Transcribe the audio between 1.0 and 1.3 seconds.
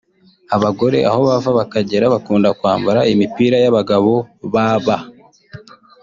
aho